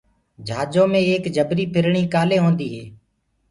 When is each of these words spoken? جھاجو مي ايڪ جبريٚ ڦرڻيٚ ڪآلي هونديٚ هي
جھاجو 0.47 0.83
مي 0.91 1.01
ايڪ 1.09 1.23
جبريٚ 1.35 1.71
ڦرڻيٚ 1.73 2.11
ڪآلي 2.13 2.37
هونديٚ 2.43 2.71
هي 2.75 2.83